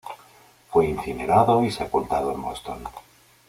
[0.71, 2.83] Fue incinerado y sepultado en Boston.